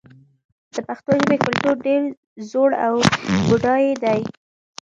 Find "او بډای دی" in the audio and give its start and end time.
2.85-4.21